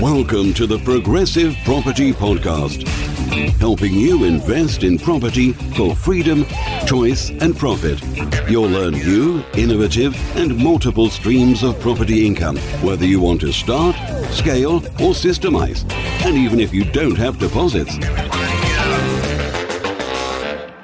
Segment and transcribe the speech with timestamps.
[0.00, 2.86] Welcome to the Progressive Property Podcast,
[3.58, 6.44] helping you invest in property for freedom,
[6.84, 8.02] choice, and profit.
[8.50, 13.94] You'll learn new, innovative, and multiple streams of property income, whether you want to start,
[14.30, 15.90] scale, or systemize,
[16.24, 17.96] and even if you don't have deposits.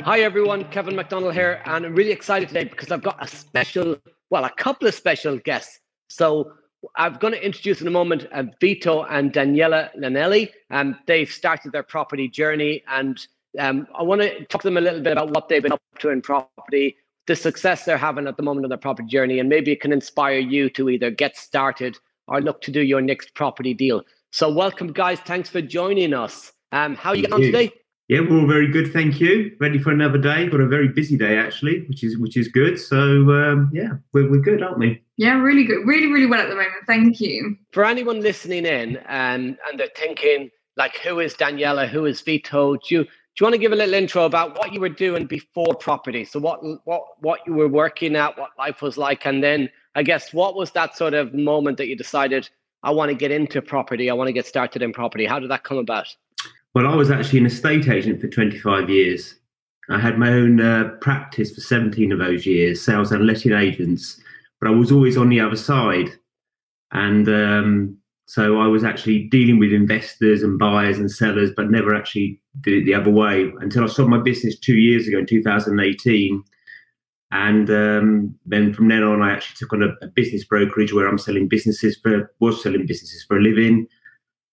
[0.05, 3.97] Hi everyone, Kevin McDonald here, and I'm really excited today because I've got a special,
[4.31, 5.81] well, a couple of special guests.
[6.09, 6.53] So
[6.97, 10.51] I'm going to introduce in a moment uh, Vito and Daniella Lanelli.
[10.71, 13.19] Um, they've started their property journey, and
[13.59, 15.83] um, I want to talk to them a little bit about what they've been up
[15.99, 19.49] to in property, the success they're having at the moment in their property journey, and
[19.49, 21.99] maybe it can inspire you to either get started
[22.29, 24.03] or look to do your next property deal.
[24.33, 25.21] So, welcome, guys.
[25.21, 26.53] Thanks for joining us.
[26.73, 27.73] Um, how are you getting on today?
[28.11, 29.57] Yeah, we're all very good, thank you.
[29.61, 30.49] Ready for another day.
[30.49, 32.77] Got a very busy day actually, which is which is good.
[32.77, 35.01] So um, yeah, we're, we're good, aren't we?
[35.21, 36.87] Yeah, really good, really really well at the moment.
[36.87, 37.55] Thank you.
[37.73, 41.87] For anyone listening in and and they're thinking like, who is Daniella?
[41.87, 42.77] Who is Vito?
[42.77, 45.27] Do you do you want to give a little intro about what you were doing
[45.27, 46.25] before property?
[46.25, 50.05] So what what what you were working at, what life was like, and then I
[50.05, 52.49] guess what was that sort of moment that you decided
[52.83, 55.27] I want to get into property, I want to get started in property.
[55.27, 56.17] How did that come about?
[56.73, 59.35] Well, I was actually an estate agent for 25 years.
[59.91, 64.19] I had my own uh, practice for 17 of those years, sales and letting agents,
[64.61, 66.11] but I was always on the other side.
[66.93, 71.95] And um, so I was actually dealing with investors and buyers and sellers, but never
[71.95, 75.27] actually did it the other way until I sold my business two years ago in
[75.27, 76.43] 2018.
[77.33, 81.07] And um, then from then on, I actually took on a, a business brokerage where
[81.07, 83.87] I'm selling businesses for, was selling businesses for a living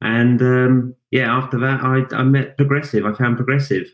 [0.02, 3.06] and um, yeah, after that, I, I met Progressive.
[3.06, 3.94] I found Progressive.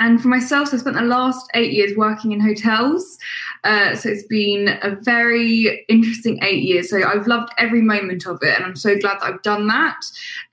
[0.00, 3.18] And for myself, so I spent the last eight years working in hotels.
[3.64, 6.88] Uh, so it's been a very interesting eight years.
[6.88, 8.56] So I've loved every moment of it.
[8.56, 10.00] And I'm so glad that I've done that.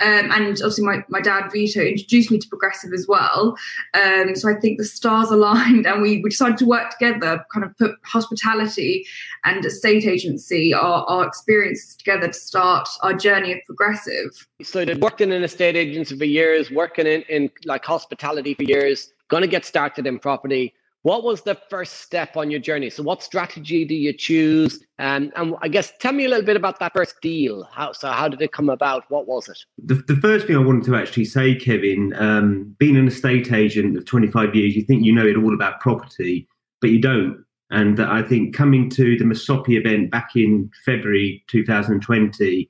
[0.01, 3.57] Um, and obviously, my, my dad, Vito, introduced me to Progressive as well.
[3.93, 7.65] Um, so I think the stars aligned and we, we decided to work together, kind
[7.65, 9.05] of put hospitality
[9.45, 14.45] and estate agency, our, our experiences together to start our journey of Progressive.
[14.61, 19.13] So they worked in estate agency for years, working in, in like hospitality for years
[19.29, 20.73] going to get started in property.
[21.03, 22.89] What was the first step on your journey?
[22.89, 24.83] So, what strategy do you choose?
[24.99, 27.63] And I guess tell me a little bit about that first deal.
[27.71, 28.11] How so?
[28.11, 29.05] How did it come about?
[29.09, 29.57] What was it?
[29.77, 33.95] The, the first thing I wanted to actually say, Kevin, um, being an estate agent
[33.95, 36.47] of 25 years, you think you know it all about property,
[36.81, 37.45] but you don't.
[37.69, 42.69] And I think coming to the Masopi event back in February 2020,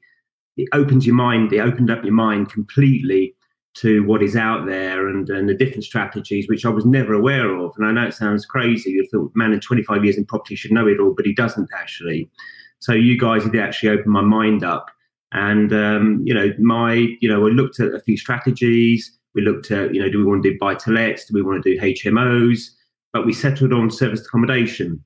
[0.58, 1.54] it opens your mind.
[1.54, 3.36] It opened up your mind completely
[3.82, 7.56] to what is out there and, and the different strategies, which I was never aware
[7.58, 7.74] of.
[7.78, 8.92] And I know it sounds crazy.
[8.92, 11.70] You thought, man, in 25 years in property should know it all, but he doesn't
[11.76, 12.30] actually.
[12.80, 14.90] So you guys did actually open my mind up.
[15.32, 19.12] And, um, you know, my, you know, we looked at a few strategies.
[19.36, 21.26] We looked at, you know, do we want to do buy to lets?
[21.26, 22.60] Do we want to do HMOs?
[23.14, 25.04] But we settled on service accommodation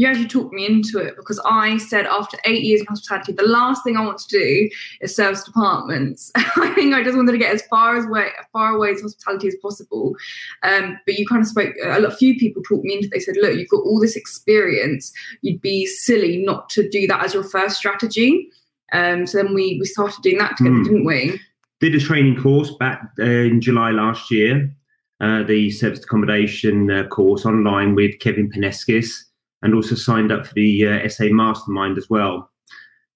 [0.00, 3.42] you actually talked me into it because I said after eight years in hospitality, the
[3.42, 4.70] last thing I want to do
[5.02, 6.32] is serviced apartments.
[6.36, 9.48] I think I just wanted to get as far as way far away as hospitality
[9.48, 10.14] as possible.
[10.62, 11.74] Um, but you kind of spoke.
[11.84, 13.08] A lot, few people talked me into.
[13.08, 13.10] It.
[13.10, 15.12] They said, "Look, you've got all this experience.
[15.42, 18.48] You'd be silly not to do that as your first strategy."
[18.94, 20.84] Um, so then we we started doing that together, mm.
[20.84, 21.38] didn't we?
[21.80, 24.74] Did a training course back uh, in July last year.
[25.20, 29.24] Uh, the service accommodation uh, course online with Kevin Peneskis
[29.62, 32.50] and also signed up for the uh, SA Mastermind as well.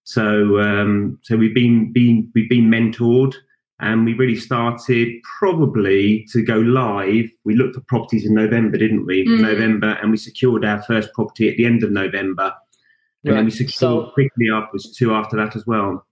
[0.05, 3.35] So um, so we've been been we've been mentored,
[3.81, 7.31] and we really started probably to go live.
[7.45, 9.27] We looked at properties in November, didn't we?
[9.27, 9.41] Mm.
[9.41, 12.53] November, and we secured our first property at the end of November,
[13.25, 13.37] and right.
[13.37, 16.07] then we secured so, quickly afterwards two after that as well.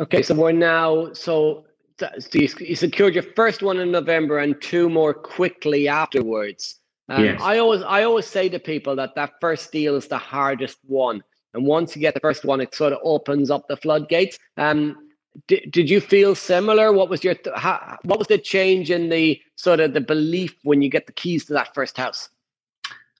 [0.00, 1.64] Okay, so we're now so.
[1.96, 6.80] So you secured your first one in November and two more quickly afterwards.
[7.08, 7.40] Um, yes.
[7.42, 11.22] I always I always say to people that that first deal is the hardest one,
[11.52, 14.38] and once you get the first one, it sort of opens up the floodgates.
[14.56, 14.96] Um,
[15.48, 16.92] did, did you feel similar?
[16.92, 20.54] What was your th- how, what was the change in the sort of the belief
[20.62, 22.30] when you get the keys to that first house?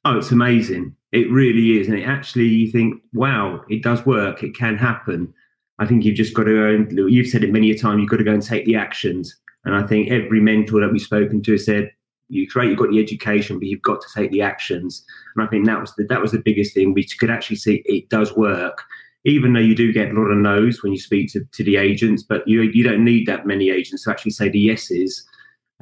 [0.06, 0.96] Oh, it's amazing!
[1.12, 4.42] It really is, and it actually you think, wow, it does work.
[4.42, 5.34] It can happen.
[5.78, 7.98] I think you've just got to go and you've said it many a time.
[7.98, 9.36] You've got to go and take the actions.
[9.64, 11.90] And I think every mentor that we've spoken to said
[12.28, 15.04] you great you've got the education but you've got to take the actions.
[15.36, 16.94] And i think that was the, that was the biggest thing.
[16.94, 18.82] We could actually see it does work
[19.26, 21.76] even though you do get a lot of no's when you speak to, to the
[21.76, 25.26] agents but you you don't need that many agents to actually say the yeses.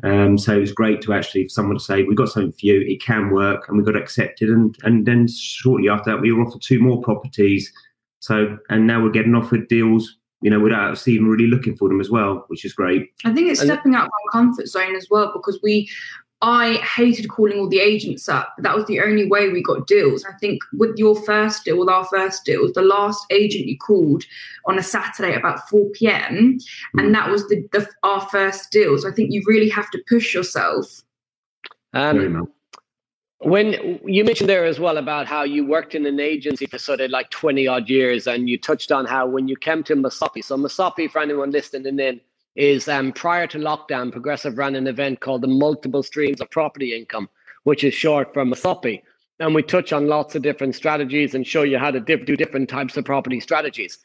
[0.05, 2.81] Um, so it's great to actually for someone to say we've got something for you.
[2.81, 4.49] It can work and we've got accepted.
[4.49, 7.73] and and then shortly after that we were offered two more properties.
[8.21, 11.89] So and now we're getting offered deals you know, without us even really looking for
[11.89, 13.11] them as well, which is great.
[13.25, 15.89] I think it's stepping out of our comfort zone as well because we
[16.43, 18.55] I hated calling all the agents up.
[18.59, 20.25] That was the only way we got deals.
[20.25, 23.79] I think with your first deal, with our first deal, was the last agent you
[23.79, 24.25] called
[24.67, 26.59] on a Saturday about 4 p.m.
[26.99, 28.99] And that was the, the our first deal.
[28.99, 31.03] So I think you really have to push yourself.
[31.95, 32.49] Um,
[33.39, 37.01] when you mentioned there as well about how you worked in an agency for sort
[37.01, 40.43] of like 20 odd years, and you touched on how when you came to Masapi,
[40.43, 42.21] so Masapi for anyone listening in,
[42.57, 46.95] is um, prior to lockdown, Progressive ran an event called the Multiple Streams of Property
[46.97, 47.29] Income,
[47.65, 49.03] which is short for MASOPI.
[49.41, 52.69] And we touch on lots of different strategies and show you how to do different
[52.69, 53.99] types of property strategies.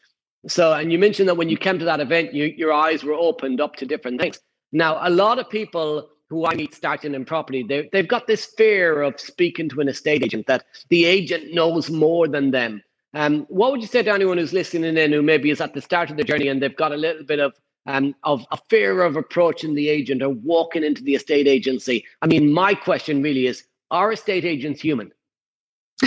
[0.48, 3.14] So, and you mentioned that when you came to that event, you, your eyes were
[3.14, 4.40] opened up to different things.
[4.72, 8.46] Now, a lot of people who I meet starting in property, they, they've got this
[8.46, 12.82] fear of speaking to an estate agent that the agent knows more than them.
[13.14, 15.82] Um, what would you say to anyone who's listening in who maybe is at the
[15.82, 17.54] start of the journey and they've got a little bit of
[17.88, 22.06] um, of a fear of approaching the agent or walking into the estate agency.
[22.22, 25.12] I mean, my question really is are estate agents human?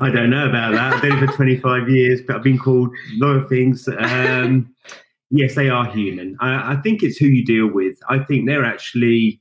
[0.00, 0.94] I don't know about that.
[0.94, 3.86] I've been for 25 years, but I've been called a lot of things.
[3.98, 4.74] Um,
[5.30, 6.36] yes, they are human.
[6.40, 7.98] I, I, think it's who you deal with.
[8.08, 9.40] I think they're actually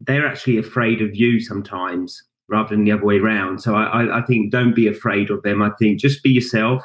[0.00, 3.60] they're actually afraid of you sometimes rather than the other way around.
[3.60, 5.62] So I, I think don't be afraid of them.
[5.62, 6.82] I think just be yourself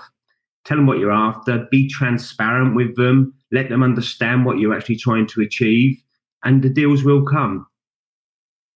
[0.65, 4.97] tell them what you're after, be transparent with them, let them understand what you're actually
[4.97, 6.01] trying to achieve,
[6.43, 7.65] and the deals will come.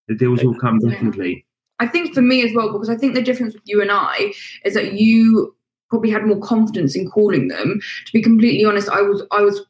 [0.08, 1.46] The deals will come definitely.
[1.78, 4.32] I think for me as well, because I think the difference with you and I
[4.64, 5.54] is that you
[5.88, 7.80] probably had more confidence in calling them.
[8.06, 9.60] To be completely honest, I was I was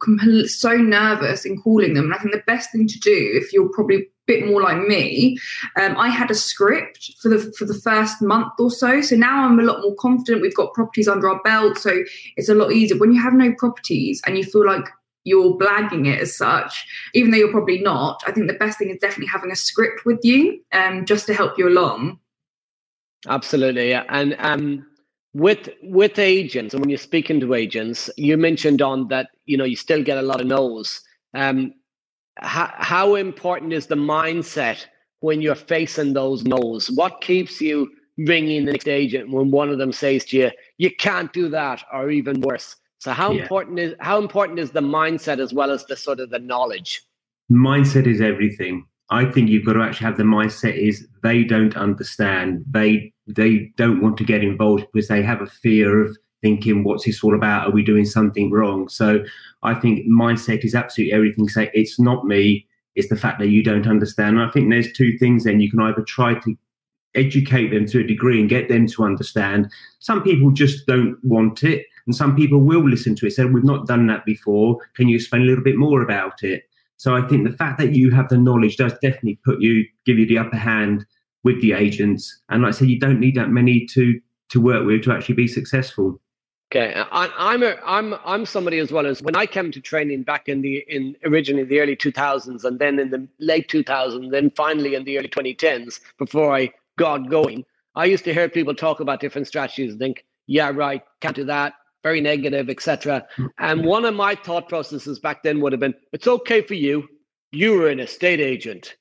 [0.60, 3.68] so nervous in calling them, and I think the best thing to do if you're
[3.70, 5.36] probably bit more like me,
[5.80, 9.00] um, I had a script for the for the first month or so.
[9.00, 10.42] So now I'm a lot more confident.
[10.42, 11.92] We've got properties under our belt, so
[12.36, 12.98] it's a lot easier.
[12.98, 14.86] When you have no properties and you feel like
[15.24, 18.90] you're blagging it as such, even though you're probably not, I think the best thing
[18.90, 22.18] is definitely having a script with you, um, just to help you along.
[23.28, 24.04] Absolutely, yeah.
[24.08, 24.86] And um,
[25.34, 29.64] with with agents, and when you're speaking to agents, you mentioned on that you know
[29.64, 31.00] you still get a lot of no's.
[31.34, 31.74] Um,
[32.40, 34.86] how, how important is the mindset
[35.20, 36.90] when you're facing those no's?
[36.90, 40.90] What keeps you ringing the next agent when one of them says to you, "You
[40.94, 42.76] can't do that," or even worse?
[42.98, 43.42] So how yeah.
[43.42, 47.02] important is how important is the mindset as well as the sort of the knowledge?
[47.50, 48.84] Mindset is everything.
[49.10, 52.64] I think you've got to actually have the mindset is they don't understand.
[52.70, 57.04] They they don't want to get involved because they have a fear of thinking, what's
[57.04, 57.68] this all about?
[57.68, 58.88] Are we doing something wrong?
[58.88, 59.24] So
[59.62, 61.48] I think mindset is absolutely everything.
[61.48, 64.36] Say it's not me, it's the fact that you don't understand.
[64.36, 66.56] And I think there's two things then you can either try to
[67.14, 69.70] educate them to a degree and get them to understand.
[69.98, 73.32] Some people just don't want it, and some people will listen to it.
[73.32, 74.78] Say, we've not done that before.
[74.94, 76.64] Can you explain a little bit more about it?
[76.96, 80.18] So I think the fact that you have the knowledge does definitely put you, give
[80.18, 81.06] you the upper hand
[81.44, 82.40] with the agents.
[82.50, 84.20] And like I said, you don't need that many to
[84.50, 86.20] to work with to actually be successful.
[86.72, 90.22] Okay, I, am a, I'm I'm somebody as well as when I came to training
[90.22, 94.50] back in the in originally the early 2000s and then in the late 2000s, then
[94.50, 97.64] finally in the early 2010s before I got going.
[97.96, 101.44] I used to hear people talk about different strategies and think, yeah, right, can't do
[101.46, 101.72] that,
[102.04, 103.26] very negative, etc.
[103.58, 107.08] And one of my thought processes back then would have been, it's okay for you.
[107.50, 108.94] You were an estate agent.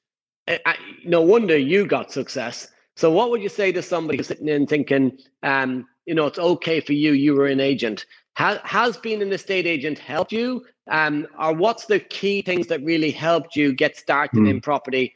[0.47, 2.67] I, no wonder you got success.
[2.99, 6.37] So, what would you say to somebody who's sitting in thinking, um, you know, it's
[6.37, 8.05] okay for you, you were an agent.
[8.35, 10.65] Has, has being an estate agent helped you?
[10.91, 14.49] Um, or what's the key things that really helped you get started mm.
[14.49, 15.13] in property?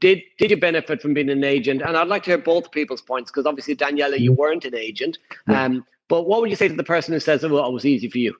[0.00, 1.82] Did did you benefit from being an agent?
[1.82, 4.40] And I'd like to hear both people's points because obviously Daniella, you hmm.
[4.40, 5.18] weren't an agent.
[5.46, 7.86] Um, but what would you say to the person who says, "Oh, well, it was
[7.86, 8.34] easy for you"?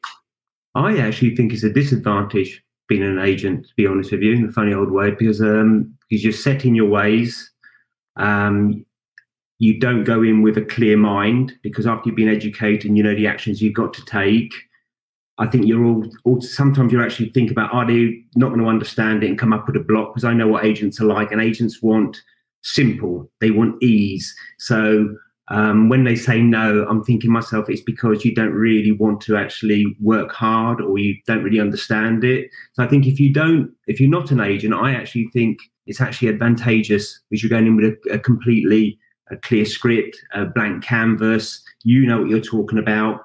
[0.75, 4.47] I actually think it's a disadvantage being an agent, to be honest with you, in
[4.47, 7.50] a funny old way, because um, because you're set in your ways.
[8.21, 8.85] Um,
[9.59, 13.03] you don't go in with a clear mind because after you've been educated and you
[13.03, 14.55] know the actions you've got to take,
[15.39, 18.67] I think you're all, all sometimes you actually think about are they not going to
[18.67, 21.33] understand it and come up with a block because I know what agents are like
[21.33, 22.19] and agents want
[22.63, 24.35] simple, they want ease.
[24.59, 25.15] So
[25.49, 29.37] um, when they say no, I'm thinking myself it's because you don't really want to
[29.37, 32.51] actually work hard or you don't really understand it.
[32.75, 35.59] So I think if you don't, if you're not an agent, I actually think
[35.91, 38.97] it's actually advantageous because you're going in with a, a completely
[39.33, 41.61] a clear script, a blank canvas.
[41.83, 43.23] You know what you're talking about.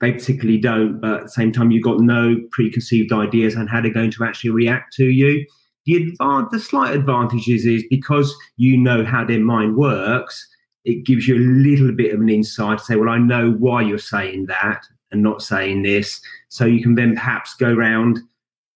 [0.00, 3.80] They particularly don't, but at the same time, you've got no preconceived ideas on how
[3.80, 5.46] they're going to actually react to you.
[5.86, 10.48] The, advantage, the slight advantages is because you know how their mind works,
[10.84, 13.82] it gives you a little bit of an insight to say, well, I know why
[13.82, 14.82] you're saying that.
[15.12, 16.20] and not saying this.
[16.48, 18.18] So you can then perhaps go around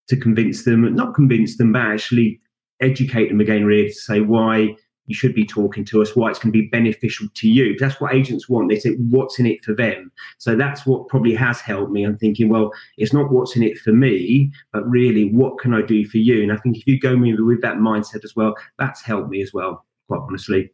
[0.08, 2.40] to convince them, not convince them, but actually
[2.80, 4.76] educate them again, really, to say why
[5.06, 7.76] you should be talking to us, why it's going to be beneficial to you.
[7.78, 8.70] That's what agents want.
[8.70, 10.10] They say, what's in it for them?
[10.38, 12.04] So that's what probably has helped me.
[12.04, 15.82] I'm thinking, well, it's not what's in it for me, but really, what can I
[15.82, 16.42] do for you?
[16.42, 19.52] And I think if you go with that mindset as well, that's helped me as
[19.52, 20.72] well, quite honestly.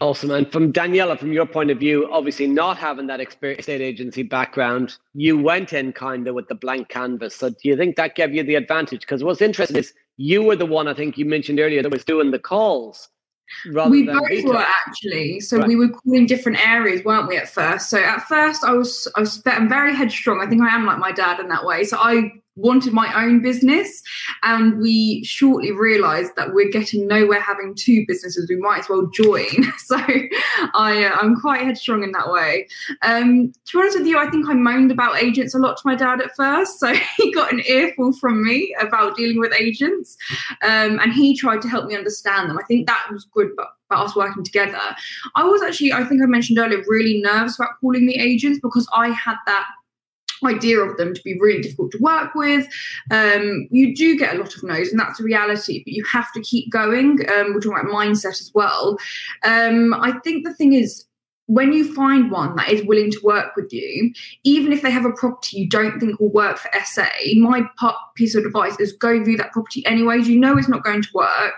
[0.00, 0.30] Awesome.
[0.30, 4.22] And from Daniella, from your point of view, obviously not having that experience, state agency
[4.22, 7.36] background, you went in kind of with the blank canvas.
[7.36, 9.00] So do you think that gave you the advantage?
[9.00, 12.04] Because what's interesting is you were the one I think you mentioned earlier that was
[12.04, 13.08] doing the calls
[13.88, 15.40] we both were actually.
[15.40, 15.68] So right.
[15.68, 17.36] we were calling different areas, weren't we?
[17.36, 17.90] At first.
[17.90, 20.40] So at first, I was I was I'm very headstrong.
[20.40, 21.84] I think I am like my dad in that way.
[21.84, 24.02] So I wanted my own business.
[24.42, 28.48] And we shortly realized that we're getting nowhere having two businesses.
[28.48, 29.46] We might as well join.
[29.82, 29.96] So
[30.74, 32.66] i uh, i'm quite headstrong in that way.
[33.02, 35.82] Um to be honest with you i think i moaned about agents a lot to
[35.84, 36.78] my dad at first.
[36.78, 40.16] So he got an earful from me about dealing with agents.
[40.62, 42.58] Um and he tried to help me understand them.
[42.58, 44.78] I think that was good but us working together.
[45.34, 48.88] I was actually, I think I mentioned earlier, really nervous about calling the agents because
[48.94, 49.66] I had that
[50.44, 52.66] idea of them to be really difficult to work with.
[53.10, 56.32] Um, you do get a lot of no's, and that's a reality, but you have
[56.32, 57.18] to keep going.
[57.30, 58.98] Um, we're talking about mindset as well.
[59.44, 61.04] Um, I think the thing is,
[61.46, 64.12] when you find one that is willing to work with you,
[64.44, 67.66] even if they have a property you don't think will work for SA, my
[68.14, 70.28] piece of advice is go view that property anyways.
[70.28, 71.54] You know it's not going to work.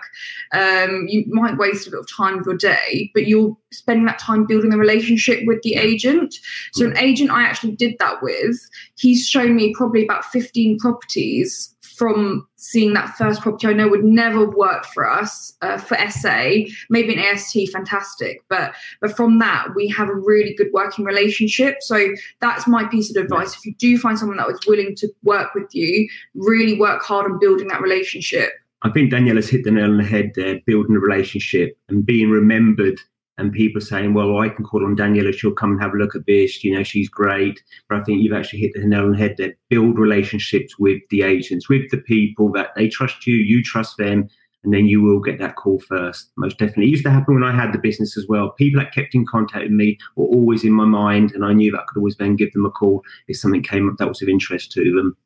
[0.53, 4.19] Um, you might waste a bit of time of your day, but you're spending that
[4.19, 6.35] time building a relationship with the agent.
[6.73, 8.57] So, an agent I actually did that with,
[8.97, 14.03] he's shown me probably about 15 properties from seeing that first property I know would
[14.03, 16.51] never work for us uh, for SA,
[16.89, 18.41] maybe an AST, fantastic.
[18.49, 21.77] But but from that, we have a really good working relationship.
[21.81, 22.09] So
[22.41, 23.55] that's my piece of advice.
[23.55, 27.31] If you do find someone that was willing to work with you, really work hard
[27.31, 28.51] on building that relationship.
[28.81, 32.05] I think Danielle has hit the nail on the head there, building a relationship and
[32.05, 32.99] being remembered
[33.37, 36.15] and people saying, well, I can call on Daniella, she'll come and have a look
[36.15, 37.61] at this, you know, she's great.
[37.89, 39.55] But I think you've actually hit the nail on the head there.
[39.69, 44.29] Build relationships with the agents, with the people that they trust you, you trust them,
[44.63, 46.31] and then you will get that call first.
[46.37, 46.85] Most definitely.
[46.85, 48.51] It used to happen when I had the business as well.
[48.51, 51.71] People that kept in contact with me were always in my mind, and I knew
[51.71, 54.21] that I could always then give them a call if something came up that was
[54.21, 55.17] of interest to them.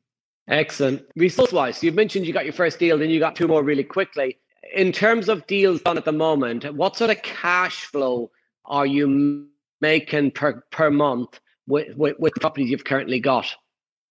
[0.48, 1.02] Excellent.
[1.14, 3.84] Results wise, you've mentioned you got your first deal, then you got two more really
[3.84, 4.36] quickly
[4.74, 8.30] in terms of deals done at the moment, what sort of cash flow
[8.64, 9.46] are you
[9.80, 13.46] making per, per month with, with, with properties you've currently got?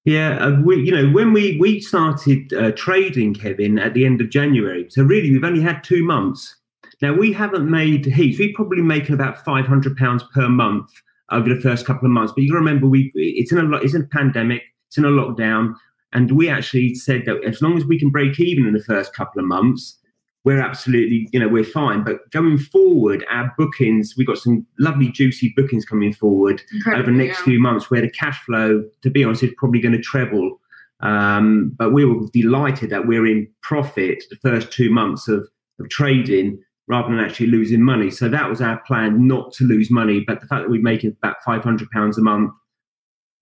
[0.05, 4.29] Yeah, we, you know, when we we started uh, trading, Kevin, at the end of
[4.29, 6.55] January, so really we've only had two months.
[7.01, 8.39] Now we haven't made heaps.
[8.39, 10.89] We're probably making about five hundred pounds per month
[11.31, 12.31] over the first couple of months.
[12.33, 15.75] But you remember, we it's in a it's in a pandemic, it's in a lockdown,
[16.13, 19.13] and we actually said that as long as we can break even in the first
[19.13, 19.97] couple of months,
[20.45, 22.03] we're absolutely, you know, we're fine.
[22.03, 27.11] But going forward, our bookings, we've got some lovely, juicy bookings coming forward Incredible, over
[27.11, 27.45] the next yeah.
[27.45, 30.59] few months where the cash flow, to be honest, is probably going to treble.
[31.01, 35.47] Um, but we were delighted that we're in profit the first two months of,
[35.79, 38.09] of trading rather than actually losing money.
[38.09, 40.23] So that was our plan, not to lose money.
[40.25, 42.51] But the fact that we're making about £500 a month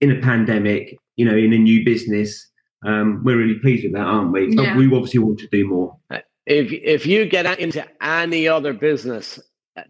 [0.00, 2.46] in a pandemic, you know, in a new business,
[2.84, 4.54] um, we're really pleased with that, aren't we?
[4.54, 4.76] But yeah.
[4.76, 5.96] we obviously want to do more
[6.48, 9.38] if if you get into any other business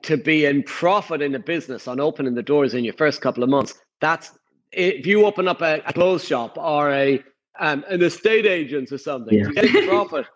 [0.03, 3.43] to be in profit in a business on opening the doors in your first couple
[3.43, 4.33] of months that's
[4.73, 7.23] if you open up a, a clothes shop or a
[7.61, 9.47] um, an estate agent or something yeah.
[9.47, 10.27] to get profit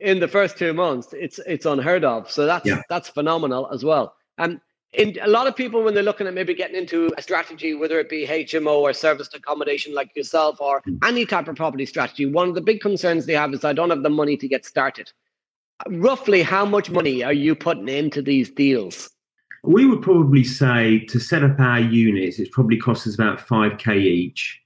[0.00, 2.80] in the first two months it's it's unheard of so that's yeah.
[2.88, 4.60] that's phenomenal as well and
[4.92, 7.98] in a lot of people when they're looking at maybe getting into a strategy whether
[8.00, 10.98] it be hmo or serviced accommodation like yourself or mm.
[11.04, 13.90] any type of property strategy one of the big concerns they have is i don't
[13.90, 15.12] have the money to get started
[15.88, 19.10] roughly how much money are you putting into these deals?
[19.64, 23.96] We would probably say to set up our units, it's probably cost us about 5k
[23.96, 24.60] each.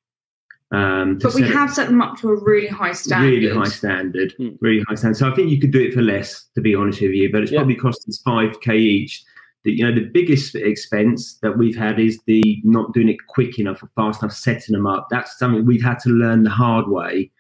[0.73, 3.28] Um, but we have set them up to a really high standard.
[3.28, 4.35] Really high standard.
[4.37, 4.49] Hmm.
[4.61, 5.18] Really high standard.
[5.18, 7.42] So I think you could do it for less, to be honest with you, but
[7.42, 7.58] it's yeah.
[7.58, 9.23] probably cost us 5k each.
[9.64, 13.58] The, you know, the biggest expense that we've had is the not doing it quick
[13.58, 15.08] enough or fast enough setting them up.
[15.11, 17.30] That's something we've had to learn the hard way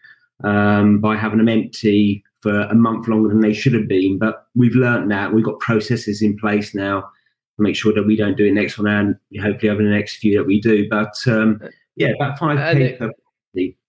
[0.44, 4.18] um, by having them empty for a month longer than they should have been.
[4.18, 8.14] But we've learned that we've got processes in place now to make sure that we
[8.14, 10.88] don't do it next one and hopefully over the next few that we do.
[10.88, 11.60] But um,
[11.96, 13.10] yeah, about five k per.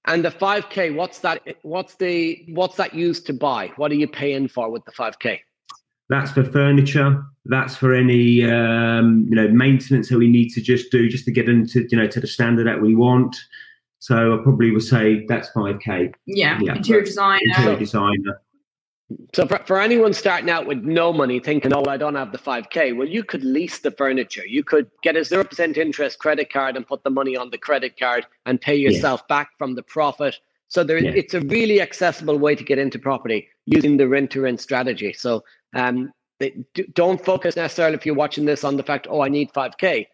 [0.06, 1.44] And the five k, what's that?
[1.62, 3.72] What's the what's that used to buy?
[3.76, 5.42] What are you paying for with the five k?
[6.10, 7.22] That's for furniture.
[7.46, 11.32] That's for any um, you know maintenance that we need to just do just to
[11.32, 13.36] get into you know to the standard that we want.
[14.00, 16.14] So I probably would say that's 5K.
[16.28, 16.76] Yeah, Yeah.
[16.76, 17.42] interior designer.
[17.44, 18.42] Interior designer.
[19.34, 22.38] So for, for anyone starting out with no money, thinking, "Oh, I don't have the
[22.38, 24.46] five k," well, you could lease the furniture.
[24.46, 27.58] You could get a zero percent interest credit card and put the money on the
[27.58, 30.40] credit card and pay yourself back from the profit.
[30.68, 31.12] So there, Yeah.
[31.16, 35.14] it's a really accessible way to get into property using the rent to rent strategy.
[35.14, 36.54] So um, they,
[36.94, 40.10] don't focus necessarily if you're watching this on the fact, "Oh, I need five k."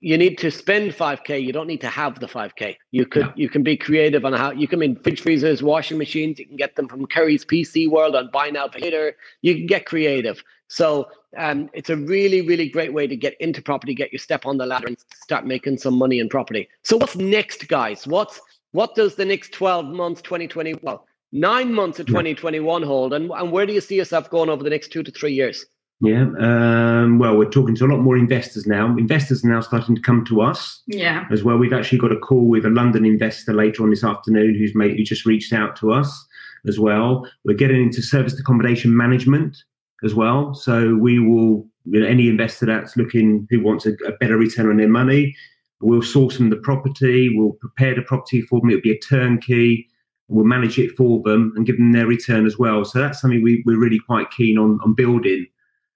[0.00, 1.42] You need to spend 5k.
[1.42, 2.76] You don't need to have the 5k.
[2.90, 3.32] You could Yeah.
[3.36, 6.38] you can be creative on how you can mean fridge freezers, washing machines.
[6.38, 9.16] You can get them from Currys PC World on buy now pay later.
[9.42, 10.42] You can get creative.
[10.68, 14.46] So um, it's a really really great way to get into property, get your step
[14.46, 16.68] on the ladder, and start making some money in property.
[16.82, 18.06] So what's next, guys?
[18.06, 18.40] What's
[18.72, 22.14] what does the next 12 months, 2020, well, nine months of Yeah.
[22.14, 25.10] 2021 hold, and and where do you see yourself going over the next two to
[25.12, 25.64] three years?
[26.00, 26.26] Yeah.
[26.38, 28.96] Um, well, we're talking to a lot more investors now.
[28.96, 31.24] Investors are now starting to come to us Yeah.
[31.30, 31.56] as well.
[31.56, 34.96] We've actually got a call with a London investor later on this afternoon who's made
[34.96, 36.26] who just reached out to us
[36.66, 37.26] as well.
[37.44, 39.56] We're getting into service accommodation management
[40.02, 40.54] as well.
[40.54, 44.68] So we will you know, any investor that's looking who wants a, a better return
[44.68, 45.34] on their money,
[45.80, 49.86] we'll source them the property, we'll prepare the property for them, it'll be a turnkey,
[50.28, 52.84] we'll manage it for them and give them their return as well.
[52.84, 55.46] So that's something we, we're really quite keen on on building.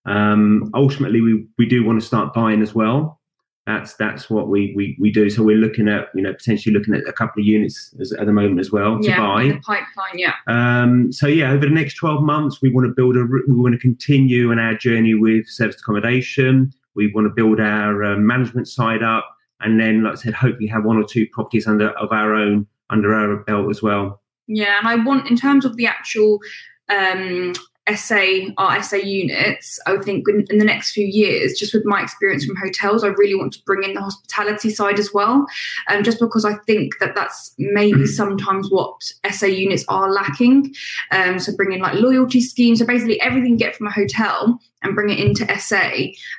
[0.09, 3.21] Um, ultimately, we, we do want to start buying as well.
[3.67, 5.29] That's that's what we, we we do.
[5.29, 8.25] So we're looking at you know potentially looking at a couple of units as, at
[8.25, 9.19] the moment as well to yeah.
[9.19, 9.49] buy.
[9.49, 10.15] The pipeline.
[10.15, 10.33] Yeah.
[10.47, 13.75] Um, so yeah, over the next 12 months, we want to build a, we want
[13.75, 16.73] to continue on our journey with service accommodation.
[16.95, 19.29] We want to build our uh, management side up,
[19.61, 22.67] and then, like I said, hopefully have one or two properties under of our own
[22.89, 24.23] under our belt as well.
[24.47, 26.41] Yeah, and I want in terms of the actual
[26.89, 27.53] um,
[27.97, 29.79] SA our SA units.
[29.87, 33.09] I would think in, the next few years, just with my experience from hotels, I
[33.09, 35.47] really want to bring in the hospitality side as well.
[35.89, 40.75] Um, just because I think that that's maybe sometimes what SA units are lacking.
[41.11, 42.81] Um, so bring in like loyalty schemes.
[42.81, 45.91] So basically everything you get from a hotel and bring it into SA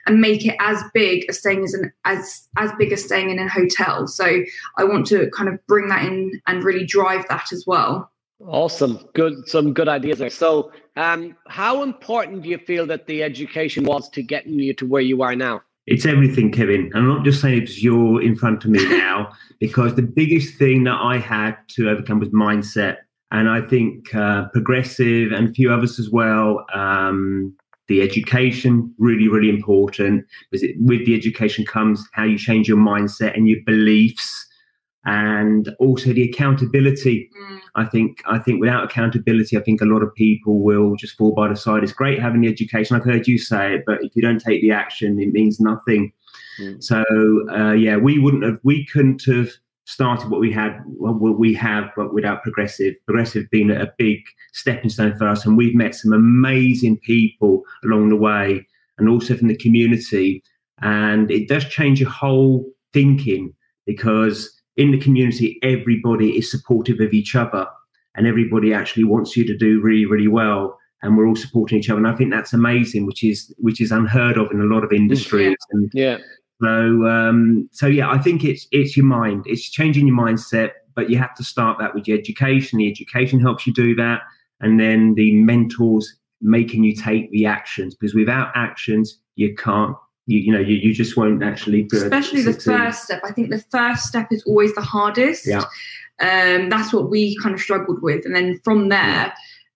[0.05, 3.39] and make it as big as staying as an as as big as staying in
[3.39, 4.07] a hotel.
[4.07, 4.43] So
[4.77, 8.09] I want to kind of bring that in and really drive that as well.
[8.45, 9.05] Awesome.
[9.13, 9.47] Good.
[9.47, 10.29] Some good ideas there.
[10.29, 14.85] So, um, how important do you feel that the education was to getting you to
[14.85, 15.61] where you are now?
[15.87, 16.91] It's everything, Kevin.
[16.93, 20.83] I'm not just saying it's you're in front of me now, because the biggest thing
[20.83, 22.97] that I had to overcome was mindset.
[23.31, 27.55] And I think uh, Progressive and a few others as well, um,
[27.87, 30.25] the education, really, really important.
[30.51, 34.45] Because it, with the education comes how you change your mindset and your beliefs.
[35.05, 37.29] And also the accountability.
[37.41, 37.59] Mm.
[37.75, 41.33] I think I think without accountability, I think a lot of people will just fall
[41.33, 41.83] by the side.
[41.83, 42.95] It's great having the education.
[42.95, 46.11] I've heard you say it, but if you don't take the action, it means nothing.
[46.59, 46.83] Mm.
[46.83, 47.03] So
[47.49, 49.51] uh, yeah, we wouldn't have, we couldn't have
[49.85, 52.93] started what we had, what we have, but without progressive.
[53.05, 54.19] Progressive being a big
[54.53, 59.35] stepping stone for us, and we've met some amazing people along the way, and also
[59.35, 60.43] from the community.
[60.81, 63.53] And it does change your whole thinking
[63.85, 67.67] because in the community, everybody is supportive of each other
[68.15, 70.79] and everybody actually wants you to do really, really well.
[71.01, 71.97] And we're all supporting each other.
[71.97, 74.91] And I think that's amazing, which is which is unheard of in a lot of
[74.93, 75.57] industries.
[75.71, 76.17] And Yeah.
[76.61, 79.43] so um, so yeah, I think it's it's your mind.
[79.45, 82.79] It's changing your mindset, but you have to start that with your education.
[82.79, 84.21] The education helps you do that.
[84.61, 89.95] And then the mentors making you take the actions because without actions, you can't
[90.29, 93.63] you, you know you, you just won't actually especially the first step i think the
[93.71, 95.63] first step is always the hardest Yeah.
[96.21, 99.33] um that's what we kind of struggled with and then from there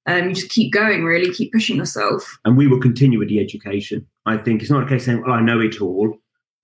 [0.08, 3.40] um you just keep going really keep pushing yourself and we will continue with the
[3.40, 4.06] education.
[4.26, 6.08] I think it's not a case saying, "Well, I know it all."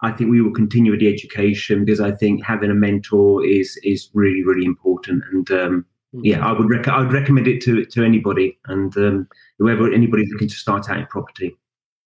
[0.02, 3.78] I think we will continue with the education because I think having a mentor is
[3.84, 5.23] is really really important.
[5.32, 9.28] And um, yeah, I would rec- I would recommend it to to anybody and um,
[9.58, 11.58] whoever anybody's looking to start out in property.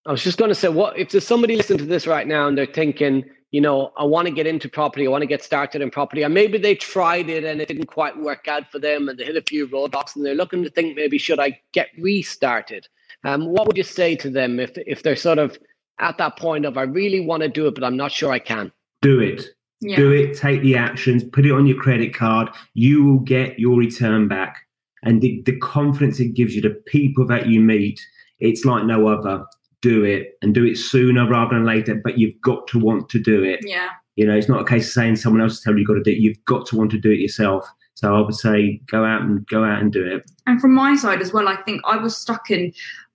[0.06, 2.48] I was just going to say, what if there's somebody listening to this right now
[2.48, 5.44] and they're thinking, you know, I want to get into property, I want to get
[5.44, 8.80] started in property, and maybe they tried it and it didn't quite work out for
[8.80, 11.60] them, and they hit a few roadblocks, and they're looking to think maybe should I
[11.72, 12.88] get restarted?
[13.24, 15.58] Um, what would you say to them if if they're sort of
[16.00, 18.40] at that point of I really want to do it, but I'm not sure I
[18.40, 18.72] can?
[19.02, 19.46] Do it.
[19.80, 20.36] yeah Do it.
[20.36, 21.24] Take the actions.
[21.24, 22.50] Put it on your credit card.
[22.74, 24.58] You will get your return back,
[25.04, 28.02] and the, the confidence it gives you, the people that you meet,
[28.40, 29.46] it's like no other.
[29.84, 31.94] Do it and do it sooner rather than later.
[32.04, 33.60] But you've got to want to do it.
[33.64, 35.88] yeah You know, it's not a case of saying someone else is telling you you've
[35.90, 36.18] got to do it.
[36.26, 37.64] You've got to want to do it yourself.
[37.96, 40.24] So I would say go out and go out and do it.
[40.48, 42.74] and from my side as well i think i was stuck in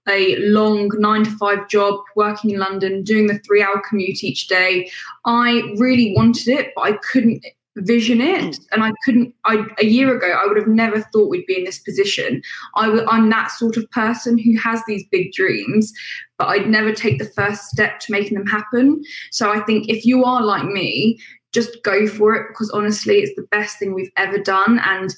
[0.08, 4.46] a long nine to five job working in london doing the three hour commute each
[4.48, 4.88] day
[5.26, 7.44] i really wanted it but i couldn't
[7.78, 8.56] vision it.
[8.56, 8.62] Hmm.
[8.72, 11.64] And i couldn't i a year ago i would have never thought we'd be in
[11.64, 12.42] this position.
[12.74, 15.92] I w- i'm that sort of person who has these big dreams
[16.38, 19.02] but i'd never take the first step to making them happen.
[19.30, 21.18] So i think if you are like me
[21.52, 24.80] just go for it because honestly it's the best thing we've ever done.
[24.84, 25.14] And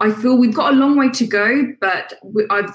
[0.00, 2.74] i feel we've got a long way to go but we, i've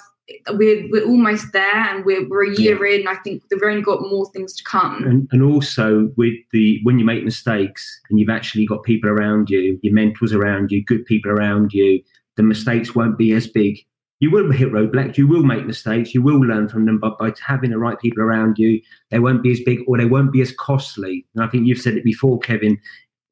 [0.53, 2.99] we're we're almost there and we're, we're a year yeah.
[2.99, 5.03] in i think they've only got more things to come.
[5.03, 9.49] And, and also with the when you make mistakes and you've actually got people around
[9.49, 12.01] you your mentors around you good people around you
[12.37, 13.79] the mistakes won't be as big.
[14.19, 15.17] You will hit roadblocks.
[15.17, 16.13] You will make mistakes.
[16.13, 19.43] You will learn from them but by having the right people around you they won't
[19.43, 21.25] be as big or they won't be as costly.
[21.35, 22.79] And i think you've said it before kevin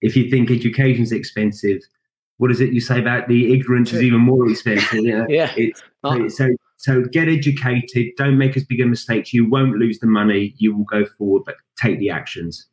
[0.01, 1.81] if you think education's expensive
[2.37, 4.99] what is it you say about the ignorance is even more expensive?
[5.03, 5.53] Yeah, yeah.
[5.55, 6.27] It's, oh.
[6.27, 6.49] so
[6.83, 8.07] so get educated.
[8.17, 9.31] Don't make as big a mistakes.
[9.31, 10.53] You won't lose the money.
[10.57, 12.67] You will go forward, but take the actions.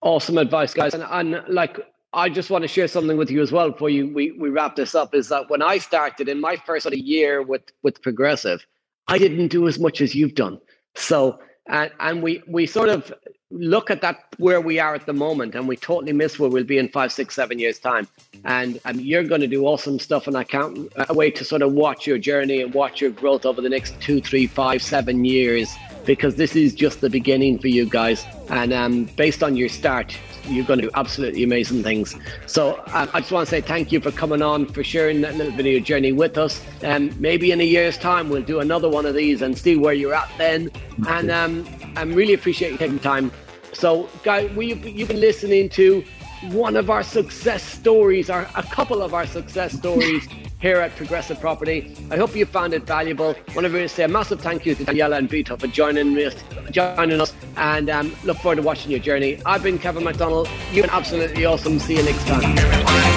[0.00, 0.94] Awesome advice, guys.
[0.94, 1.80] And, and like,
[2.12, 4.76] I just want to share something with you as well before you we, we wrap
[4.76, 5.12] this up.
[5.12, 8.64] Is that when I started in my first sort of year with with Progressive,
[9.08, 10.60] I didn't do as much as you've done.
[10.94, 13.12] So and and we we sort of
[13.50, 16.64] look at that where we are at the moment and we totally miss where we'll
[16.64, 18.08] be in five six seven years time.
[18.44, 21.72] And um, you're going to do awesome stuff and i can't wait to sort of
[21.72, 25.74] watch your journey and watch your growth over the next two three five seven years
[26.06, 30.16] because this is just the beginning for you guys and um, based on your start
[30.48, 32.16] you're going to do absolutely amazing things.
[32.46, 35.36] So um, I just want to say thank you for coming on, for sharing that
[35.36, 36.62] little video journey with us.
[36.82, 39.76] And um, maybe in a year's time, we'll do another one of these and see
[39.76, 40.70] where you're at then.
[41.08, 41.66] And um,
[41.96, 43.32] I really appreciate you taking time.
[43.72, 46.04] So, guys, we've, you've been listening to
[46.50, 51.40] one of our success stories, or a couple of our success stories here at Progressive
[51.40, 51.94] Property.
[52.10, 53.34] I hope you found it valuable.
[53.54, 56.30] Want to really say a massive thank you to Daniella and Vito for joining me,
[56.70, 59.40] joining us, and um, look forward to watching your journey.
[59.44, 60.48] I've been Kevin McDonald.
[60.72, 61.78] You've been absolutely awesome.
[61.78, 63.15] See you next time.